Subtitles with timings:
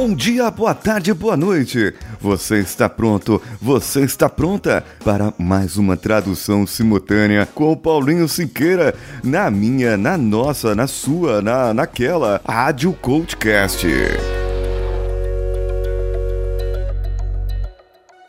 [0.00, 1.92] Bom dia, boa tarde, boa noite.
[2.20, 3.42] Você está pronto?
[3.60, 10.16] Você está pronta para mais uma tradução simultânea com o Paulinho Siqueira na minha, na
[10.16, 13.88] nossa, na sua, na naquela Rádio Coachcast.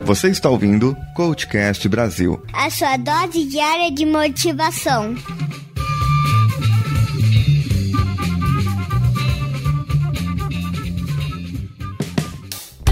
[0.00, 2.42] Você está ouvindo Coachcast Brasil.
[2.52, 5.14] A sua dose diária de motivação.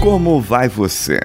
[0.01, 1.19] Como vai você?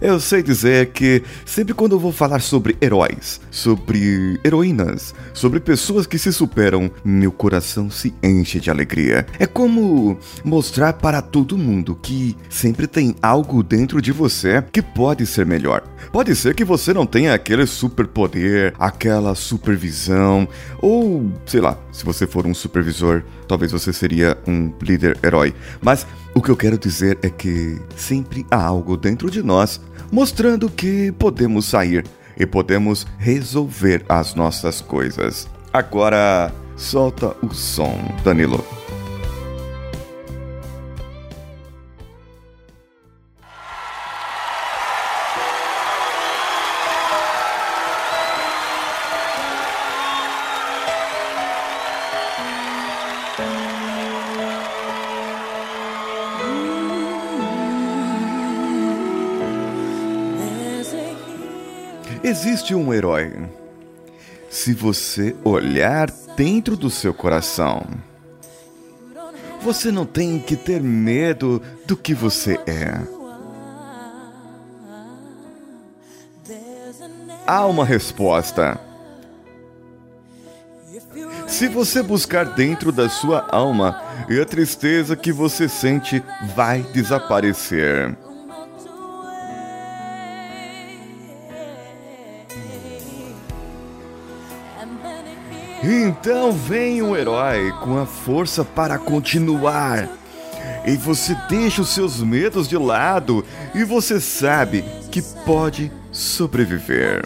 [0.00, 6.06] Eu sei dizer que sempre quando eu vou falar sobre heróis, sobre heroínas, sobre pessoas
[6.06, 9.26] que se superam, meu coração se enche de alegria.
[9.38, 15.26] É como mostrar para todo mundo que sempre tem algo dentro de você que pode
[15.26, 15.82] ser melhor.
[16.10, 20.48] Pode ser que você não tenha aquele superpoder, aquela supervisão,
[20.80, 25.54] ou sei lá, se você for um supervisor, talvez você seria um líder herói.
[25.82, 26.06] Mas
[26.40, 29.78] o que eu quero dizer é que sempre há algo dentro de nós
[30.10, 35.46] mostrando que podemos sair e podemos resolver as nossas coisas.
[35.70, 38.79] Agora, solta o som, Danilo.
[62.22, 63.48] Existe um herói.
[64.50, 67.86] Se você olhar dentro do seu coração,
[69.62, 73.00] você não tem que ter medo do que você é.
[77.46, 78.78] Há uma resposta.
[81.46, 86.22] Se você buscar dentro da sua alma, a tristeza que você sente
[86.54, 88.16] vai desaparecer.
[95.82, 100.08] Então vem um herói com a força para continuar.
[100.86, 107.22] E você deixa os seus medos de lado e você sabe que pode sobreviver.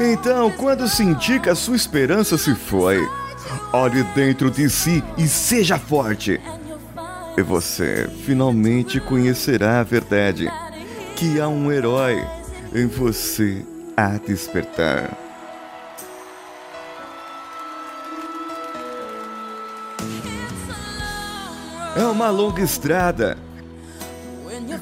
[0.00, 3.04] Então, quando sentir que a sua esperança se foi,
[3.72, 6.40] olhe dentro de si e seja forte.
[7.36, 10.48] E você finalmente conhecerá a verdade:
[11.16, 12.24] que há um herói
[12.72, 13.64] em você
[13.96, 15.16] a despertar.
[21.96, 23.36] É uma longa estrada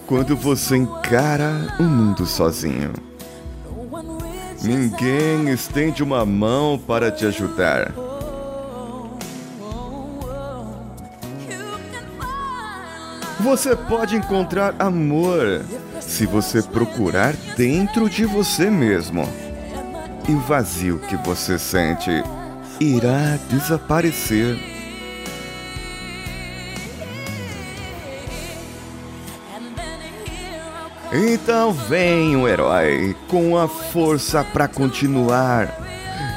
[0.07, 2.93] quando você encara o mundo sozinho.
[4.63, 8.06] Ninguém estende uma mão para te ajudar.
[13.47, 15.65] Você pode encontrar amor
[16.01, 19.23] se você procurar dentro de você mesmo.
[20.29, 22.11] E o vazio que você sente
[22.81, 24.59] irá desaparecer.
[31.13, 35.73] Então vem o herói com a força para continuar.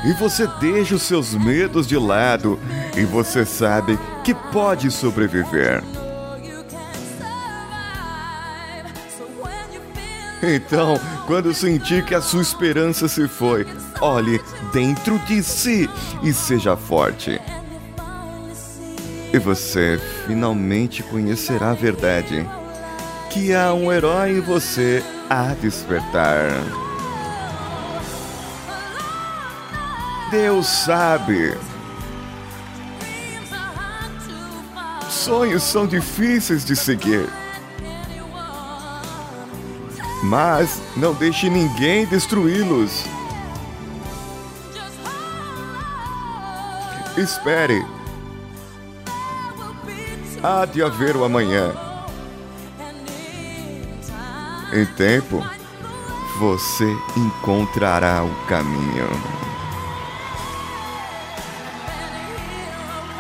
[0.05, 2.59] E você deixa os seus medos de lado
[2.95, 5.83] e você sabe que pode sobreviver.
[10.43, 13.67] Então, quando sentir que a sua esperança se foi,
[14.01, 14.41] olhe
[14.71, 15.89] dentro de si
[16.23, 17.39] e seja forte.
[19.31, 22.47] E você finalmente conhecerá a verdade:
[23.29, 26.49] que há um herói em você a despertar.
[30.31, 31.57] Deus sabe.
[35.09, 37.27] Sonhos são difíceis de seguir
[40.23, 43.05] mas não deixe ninguém destruí-los.
[47.17, 47.85] Espere.
[50.41, 51.73] Há de haver o amanhã.
[54.71, 55.43] Em tempo,
[56.39, 56.85] você
[57.17, 59.09] encontrará o caminho.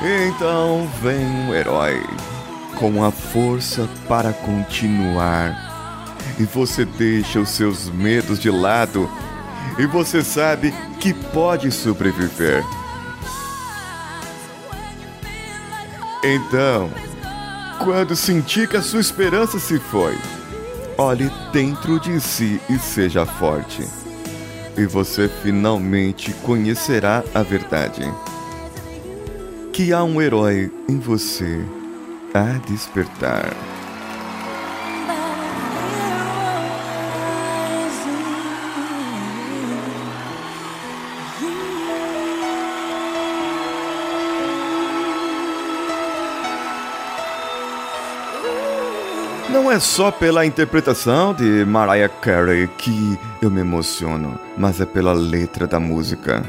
[0.01, 2.01] Então vem um herói
[2.77, 5.68] com a força para continuar
[6.39, 9.09] e você deixa os seus medos de lado
[9.77, 12.63] e você sabe que pode sobreviver.
[16.23, 16.89] Então,
[17.83, 20.17] quando sentir que a sua esperança se foi,
[20.97, 23.85] olhe dentro de si e seja forte.
[24.77, 28.03] E você finalmente conhecerá a verdade.
[29.71, 31.65] que há um herói em você
[32.33, 33.78] a despertar.
[49.69, 55.13] Não é só pela interpretação de Mariah Carey que eu me emociono, mas é pela
[55.13, 56.43] letra da música.